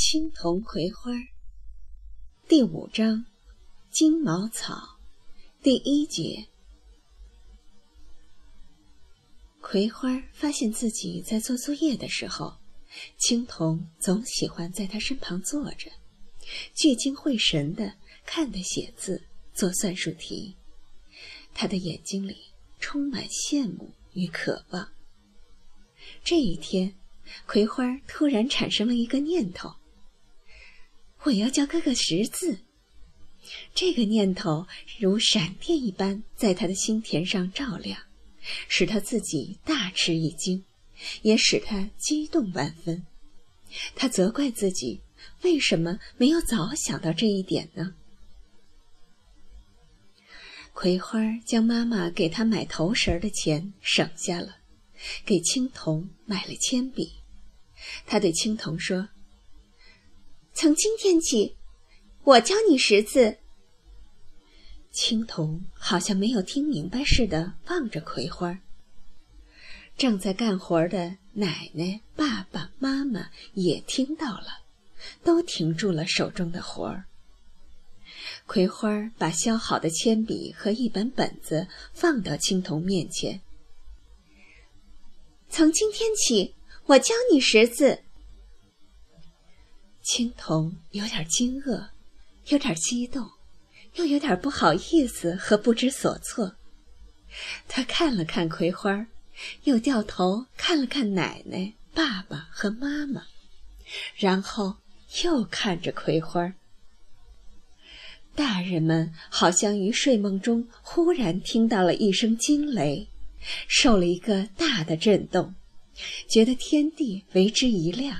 [0.00, 1.10] 青铜葵花
[2.46, 3.26] 第五章：
[3.90, 5.00] 金毛草
[5.60, 6.46] 第一节。
[9.60, 12.58] 葵花发现自己在做作业的时候，
[13.18, 15.90] 青铜总喜欢在他身旁坐着，
[16.76, 17.92] 聚精会神地
[18.24, 20.56] 看他写字、做算术题。
[21.52, 22.36] 他的眼睛里
[22.78, 24.92] 充满羡慕与渴望。
[26.22, 26.94] 这一天，
[27.48, 29.74] 葵花突然产生了一个念头：
[31.28, 32.60] 我要教哥哥识字。
[33.74, 34.66] 这个念头
[34.98, 38.00] 如闪电一般在他的心田上照亮，
[38.66, 40.64] 使他自己大吃一惊，
[41.20, 43.04] 也使他激动万分。
[43.94, 45.02] 他责怪自己
[45.42, 47.94] 为什么没有早想到这一点呢？
[50.72, 54.56] 葵花将妈妈给他买头绳的钱省下了。
[55.24, 57.12] 给青铜买了铅笔，
[58.06, 59.08] 他对青铜说
[60.60, 61.54] ：“从今天起，
[62.24, 63.38] 我教你识字。”
[64.90, 68.58] 青铜好像没有听明白似的望着葵花。
[69.96, 74.64] 正在干活的奶奶、爸爸妈妈也听到了，
[75.22, 77.04] 都停住了手中的活儿。
[78.48, 83.40] 葵花把削好的铅笔和一本本子放到青铜面前。
[85.48, 86.56] 从今天起，
[86.86, 88.02] 我教你识字。
[90.08, 91.88] 青铜有点惊愕，
[92.46, 93.30] 有点激动，
[93.96, 96.56] 又有点不好意思和不知所措。
[97.68, 99.06] 他看了看葵花，
[99.64, 103.26] 又掉头看了看奶奶、爸爸和妈妈，
[104.16, 104.78] 然后
[105.24, 106.54] 又看着葵花。
[108.34, 113.06] 大人们好像于睡梦中忽然听到了一声惊雷。
[113.68, 115.54] 受了一个大的震动，
[116.26, 118.18] 觉得天地为之一亮，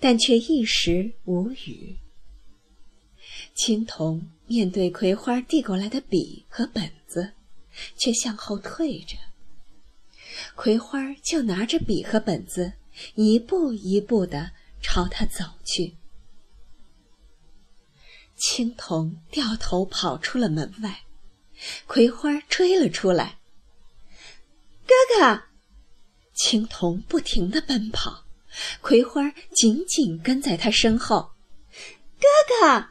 [0.00, 1.96] 但却一时无语。
[3.54, 7.32] 青铜面对葵花递过来的笔和本子，
[7.96, 9.16] 却向后退着。
[10.54, 12.74] 葵花就拿着笔和本子，
[13.14, 14.52] 一步一步地
[14.82, 15.96] 朝他走去。
[18.36, 21.04] 青铜掉头跑出了门外，
[21.86, 23.38] 葵花追了出来。
[24.86, 25.44] 哥哥，
[26.34, 28.25] 青铜不停地奔跑，
[28.80, 31.30] 葵花紧紧跟在他身后。
[32.18, 32.26] 哥
[32.60, 32.86] 哥，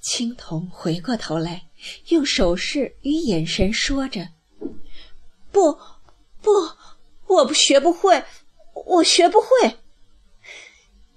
[0.00, 1.68] 青铜回过头来，
[2.08, 4.28] 用手势与眼神说着
[5.50, 5.78] ：“不，
[6.40, 6.50] 不，
[7.26, 8.24] 我不学不会，
[8.86, 9.48] 我学不会。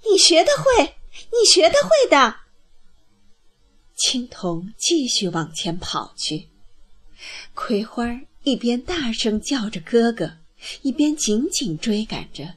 [0.03, 0.95] 你学得会，
[1.31, 2.37] 你学得会的。”
[3.95, 6.49] 青铜继续往前跑去，
[7.53, 8.21] 葵花。
[8.43, 10.39] 一边大声叫着“哥哥”，
[10.81, 12.55] 一边紧紧追赶着。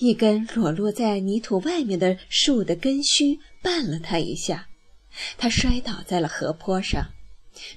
[0.00, 4.66] 一根裸露在泥土外面的树的根须绊了他一下，
[5.36, 7.12] 他摔倒在了河坡上，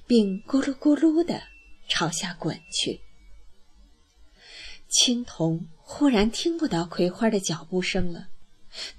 [0.07, 1.43] 并咕噜咕噜地
[1.89, 3.01] 朝下滚去。
[4.87, 8.29] 青铜忽然听不到葵花的脚步声了，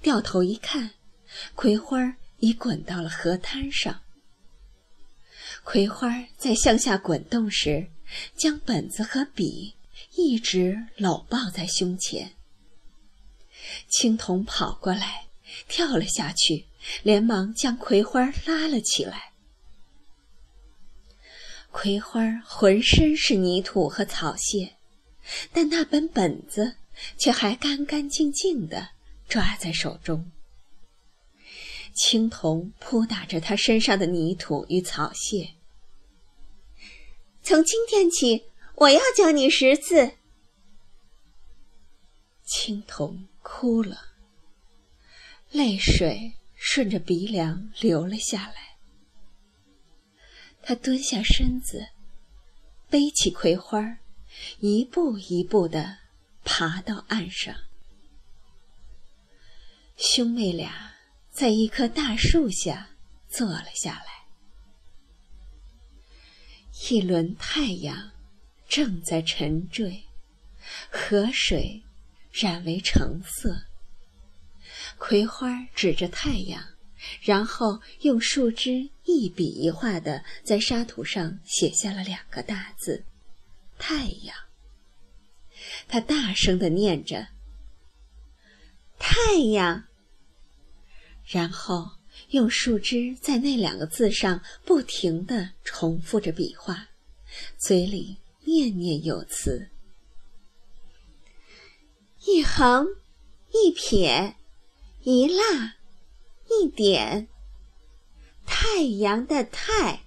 [0.03, 0.91] 掉头一看，
[1.55, 4.03] 葵花已滚到了河滩上。
[5.63, 7.87] 葵花在向下滚动时，
[8.35, 9.73] 将本子和笔
[10.15, 12.34] 一直搂抱在胸前。
[13.87, 15.27] 青铜跑过来，
[15.67, 16.65] 跳了下去，
[17.03, 19.33] 连忙将葵花拉了起来。
[21.71, 24.75] 葵花浑身是泥土和草屑，
[25.51, 26.77] 但那本本子
[27.17, 28.89] 却还干干净净的
[29.27, 30.31] 抓在手中。
[31.93, 35.55] 青铜扑打着他身上的泥土与草屑。
[37.41, 38.45] 从今天起，
[38.75, 40.13] 我要教你识字。
[42.45, 44.15] 青铜哭了，
[45.51, 48.79] 泪水顺着鼻梁流了下来。
[50.63, 51.89] 他蹲下身子，
[52.89, 53.99] 背起葵花，
[54.61, 55.99] 一步一步的
[56.43, 57.55] 爬到岸上。
[59.95, 60.95] 兄妹俩。
[61.35, 62.91] 在一棵大树下
[63.27, 64.29] 坐了下来，
[66.89, 68.13] 一轮太阳
[68.69, 70.05] 正在沉坠，
[70.89, 71.83] 河水
[72.35, 73.65] 染为橙色。
[74.97, 76.61] 葵花指着太阳，
[77.21, 83.05] 然后用树枝一笔一画的在沙土上写下了两个大字
[83.79, 84.35] “太阳”。
[85.87, 87.27] 他大声的念着
[88.99, 89.85] ：“太阳。”
[91.25, 91.89] 然后
[92.29, 96.89] 用树枝在那两个字上不停地重复着笔画，
[97.57, 99.69] 嘴里念念有词
[102.27, 102.87] ：“一横，
[103.51, 104.35] 一撇，
[105.03, 105.73] 一捺，
[106.49, 107.27] 一点，
[108.45, 110.01] 太阳的太。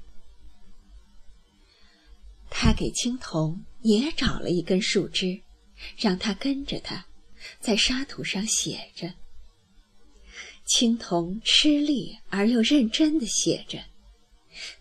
[2.51, 5.43] 他给青铜也找了一根树枝，
[5.97, 7.07] 让他跟着他，
[7.61, 9.15] 在沙土上写着。
[10.65, 13.85] 青铜吃力而又认真的写着。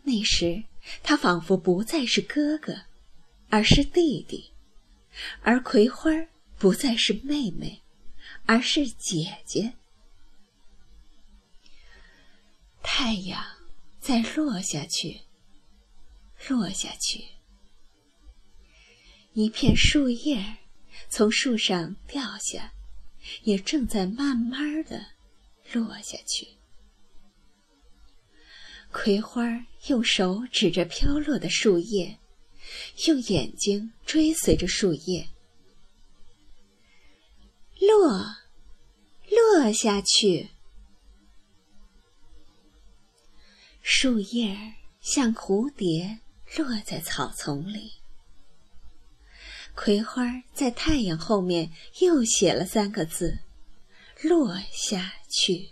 [0.04, 0.64] 那时，
[1.04, 2.74] 他仿佛不再是哥哥，
[3.50, 4.52] 而是弟弟；
[5.44, 6.12] 而葵花
[6.58, 7.84] 不再是妹妹，
[8.46, 9.74] 而是姐姐。
[12.82, 13.44] 太阳
[14.00, 15.22] 在落下去，
[16.48, 17.26] 落下去。
[19.34, 20.58] 一片树叶
[21.10, 22.74] 从树上掉下，
[23.44, 25.12] 也正在慢慢的
[25.72, 26.48] 落下去。
[28.92, 32.18] 葵花用手指着飘落的树叶，
[33.06, 35.30] 用眼睛追随着树叶，
[37.88, 38.36] 落，
[39.30, 40.50] 落下去。
[43.82, 46.20] 树叶像蝴蝶
[46.58, 47.94] 落在草丛里。
[49.76, 53.40] 葵花在太阳后面又写了三个字
[54.24, 55.70] ：“落下去。”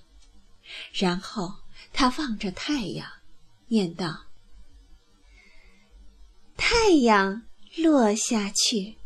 [0.94, 1.52] 然后
[1.92, 3.12] 他望着太阳，
[3.68, 4.28] 念道
[6.56, 7.44] ：“太阳
[7.78, 8.98] 落下去。”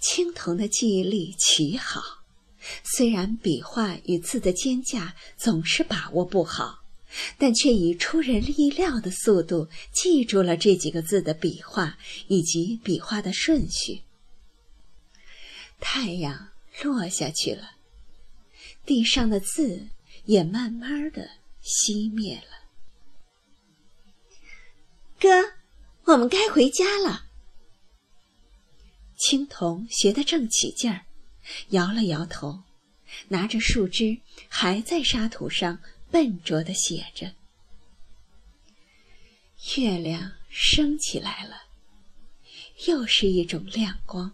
[0.00, 2.02] 青铜的记忆力奇好。
[2.84, 6.82] 虽然笔画与字的间架总是把握不好，
[7.38, 11.98] 但却以出人意料的速度记住了这几个字的笔画
[12.28, 14.02] 以及笔画的顺序。
[15.80, 16.50] 太阳
[16.82, 17.70] 落下去了，
[18.84, 19.88] 地上的字
[20.26, 21.30] 也慢慢的
[21.62, 22.68] 熄灭了。
[25.18, 25.28] 哥，
[26.12, 27.29] 我们该回家了。
[29.20, 31.04] 青铜学得正起劲儿。
[31.70, 32.62] 摇了摇头，
[33.28, 35.80] 拿着树枝，还在沙土上
[36.10, 37.34] 笨拙地写着。
[39.76, 41.62] 月亮升起来了，
[42.86, 44.32] 又是一种亮光，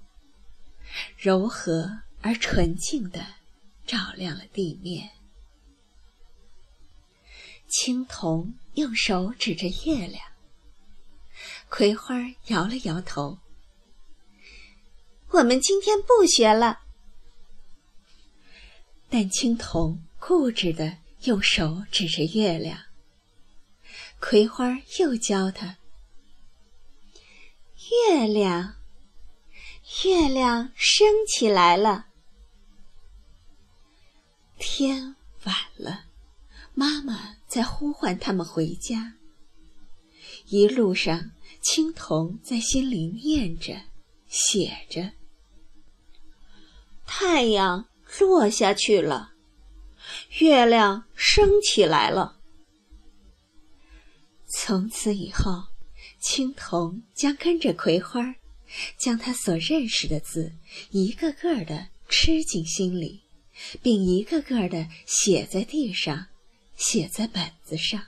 [1.16, 3.26] 柔和而纯净的
[3.86, 5.10] 照亮了地面。
[7.68, 10.22] 青铜用手指着月亮，
[11.68, 12.14] 葵花
[12.46, 13.38] 摇了摇头。
[15.30, 16.80] 我们今天不学了。
[19.08, 22.78] 但青铜固执的用手指着月亮，
[24.20, 25.78] 葵花又教他
[28.10, 28.76] ：“月亮，
[30.04, 32.06] 月亮升起来了。”
[34.58, 36.06] 天晚了，
[36.74, 39.14] 妈妈在呼唤他们回家。
[40.48, 41.30] 一路上，
[41.62, 43.82] 青铜在心里念着、
[44.28, 45.12] 写着
[47.06, 47.88] ：“太阳。”
[48.20, 49.32] 落下去了，
[50.38, 52.40] 月亮升起来了。
[54.46, 55.64] 从此以后，
[56.20, 58.36] 青铜将跟着葵花，
[58.96, 60.52] 将他所认识的字
[60.90, 63.22] 一个个的吃进心里，
[63.82, 66.28] 并一个个的写在地上，
[66.76, 68.06] 写在本子上。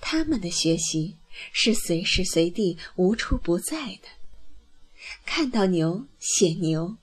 [0.00, 1.18] 他们的学习
[1.52, 4.08] 是随时随地、无处不在的。
[5.24, 6.96] 看到牛，写牛。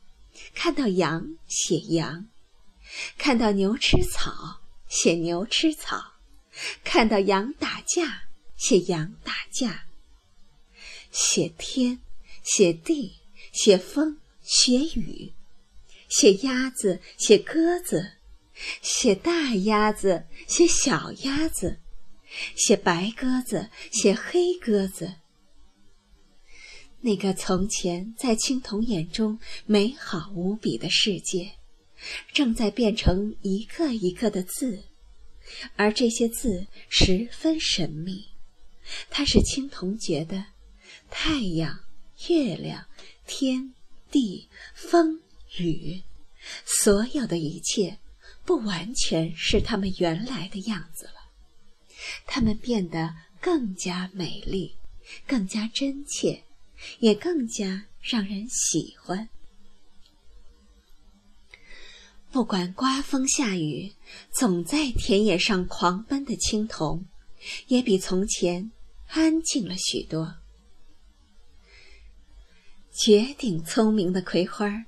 [0.53, 2.27] 看到羊写羊，
[3.17, 6.13] 看到牛吃草写牛吃草，
[6.83, 8.23] 看到羊打架
[8.55, 9.85] 写羊打架，
[11.11, 11.99] 写天，
[12.43, 13.17] 写地，
[13.51, 15.33] 写风，写雨，
[16.07, 18.13] 写鸭子写鸽子，
[18.81, 21.79] 写大鸭子写小鸭子，
[22.55, 25.15] 写白鸽子写黑鸽子。
[27.01, 31.53] 那个从前在青铜眼中美好无比的世界，
[32.33, 34.83] 正在变成一个一个的字，
[35.75, 38.25] 而这些字十分神秘。
[39.09, 40.45] 它使青铜觉得，
[41.09, 41.79] 太阳、
[42.29, 42.85] 月亮、
[43.25, 43.73] 天
[44.09, 45.21] 地、风
[45.59, 46.01] 雨，
[46.65, 47.99] 所有的一切，
[48.43, 51.31] 不完全是他们原来的样子了。
[52.25, 54.75] 它们变得更加美丽，
[55.25, 56.43] 更加真切。
[56.99, 59.29] 也更加让人喜欢。
[62.29, 63.93] 不管刮风下雨，
[64.31, 67.05] 总在田野上狂奔的青铜，
[67.67, 68.71] 也比从前
[69.07, 70.35] 安静了许多。
[72.91, 74.85] 绝顶聪明的葵花，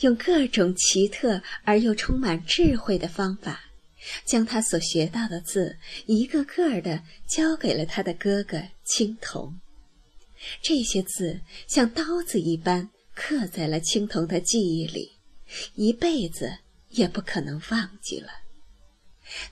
[0.00, 3.60] 用各种奇特而又充满智慧的方法，
[4.26, 9.60] 将他所学到的字一个个的交给了他的哥哥青铜。
[10.62, 15.12] 这些字像刀子一般刻在了青铜的记忆里，
[15.74, 16.58] 一辈子
[16.90, 18.28] 也不可能忘记了。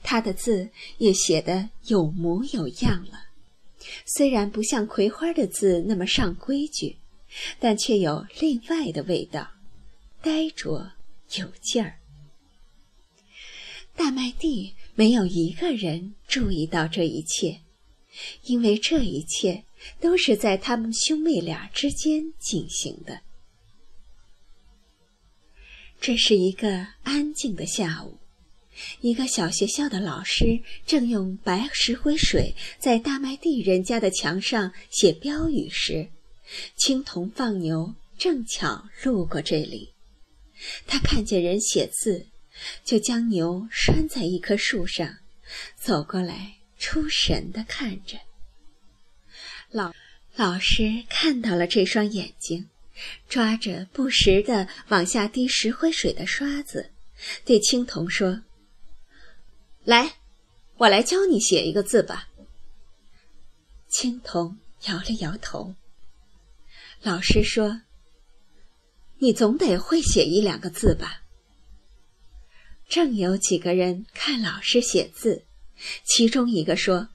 [0.03, 3.27] 他的字也写得有模有样了，
[4.05, 6.97] 虽然不像葵花的字那么上规矩，
[7.59, 9.51] 但却有另外的味道，
[10.21, 10.93] 呆着
[11.37, 11.99] 有劲儿。
[13.95, 17.61] 大麦地没有一个人注意到这一切，
[18.43, 19.63] 因为这一切
[19.99, 23.21] 都是在他们兄妹俩之间进行的。
[25.99, 28.17] 这是一个安静的下午，
[29.01, 36.09] 一个小学校的老师正用白石灰水在大麦地人家的墙上写标语时，
[36.77, 39.93] 青铜放牛正巧路过这里，
[40.87, 42.27] 他看见人写字。
[42.83, 45.19] 就将牛拴在一棵树上，
[45.77, 48.19] 走过来，出神地看着。
[49.71, 49.93] 老
[50.35, 52.67] 老师看到了这双眼睛，
[53.27, 56.91] 抓着不时的往下滴石灰水的刷子，
[57.45, 58.41] 对青铜说
[59.85, 60.15] ：“来，
[60.77, 62.29] 我来教你写一个字吧。”
[63.89, 64.57] 青铜
[64.87, 65.75] 摇了摇头。
[67.01, 67.81] 老师说
[69.19, 71.21] ：“你总得会写一两个字吧。”
[72.89, 75.45] 正有几个人看老师写字，
[76.03, 77.09] 其中一个说：“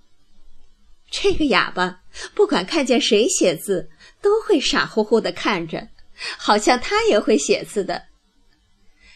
[1.16, 2.00] 这个哑巴
[2.35, 3.88] 不管看见谁写字，
[4.21, 5.88] 都会傻乎乎的看着，
[6.37, 8.06] 好像他也会写字的。”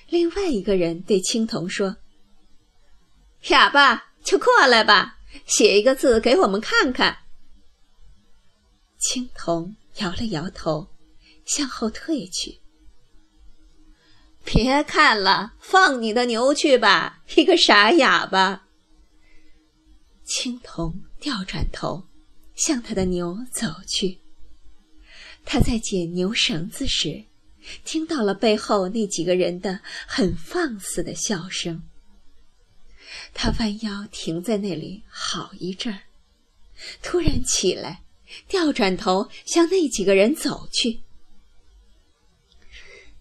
[0.08, 1.96] 另外一个人对青铜说
[3.50, 7.18] ：“哑巴就过来吧，写一个字给我们看看。”
[8.98, 10.88] 青铜摇了摇头，
[11.44, 12.60] 向后退去。
[14.44, 18.66] 别看了，放你的牛去吧，一个傻哑巴。
[20.24, 22.06] 青铜调转头，
[22.54, 24.18] 向他的牛走去。
[25.44, 27.24] 他在解牛绳子时，
[27.84, 31.82] 听到了背后那几个人的很放肆的笑声。
[33.32, 36.00] 他弯腰停在那里好一阵儿，
[37.02, 38.02] 突然起来，
[38.46, 41.00] 调转头向那几个人走去。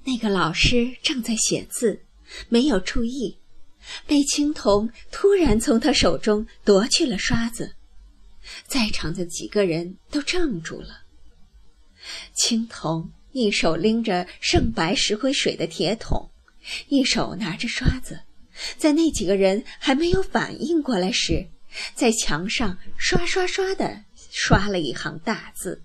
[0.03, 2.03] 那个老师正在写字，
[2.49, 3.37] 没有注意，
[4.05, 7.75] 被青铜突然从他手中夺去了刷子，
[8.65, 11.03] 在场的几个人都怔住了。
[12.33, 16.31] 青铜一手拎着盛白石灰水的铁桶，
[16.87, 18.21] 一手拿着刷子，
[18.77, 21.47] 在那几个人还没有反应过来时，
[21.93, 25.83] 在墙上刷刷刷的刷了一行大字：“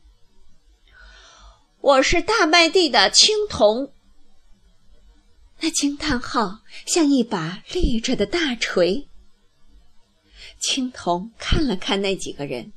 [1.80, 3.92] 我是大麦地的青铜。”
[5.60, 9.08] 那惊叹号像一把立着的大锤。
[10.62, 12.72] 青铜看了看那几个人，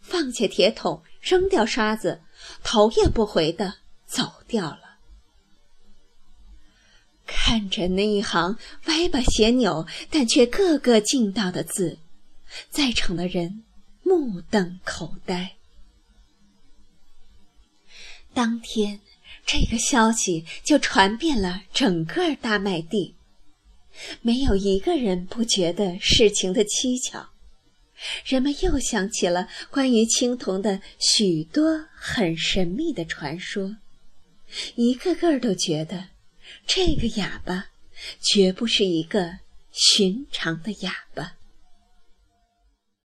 [0.00, 2.20] 放下铁桶，扔掉刷子，
[2.62, 3.74] 头也不回的
[4.06, 4.98] 走掉了。
[7.26, 11.98] 看着那一行歪巴斜扭但却个个劲道的字，
[12.68, 13.64] 在场的人
[14.02, 15.56] 目瞪口呆。
[18.32, 19.00] 当天。
[19.44, 23.16] 这个消息就传遍了整个大麦地，
[24.20, 27.30] 没有一个人不觉得事情的蹊跷。
[28.24, 33.76] 人们又想起了关于青铜的许多很神秘的传说，
[34.74, 36.08] 一个个都觉得
[36.66, 37.66] 这个哑巴
[38.20, 39.38] 绝不是一个
[39.70, 41.36] 寻常的哑巴。